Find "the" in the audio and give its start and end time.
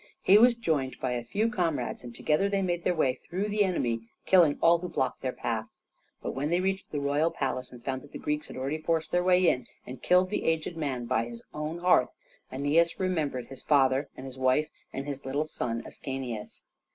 3.49-3.63, 6.91-6.99, 8.11-8.17, 10.31-10.45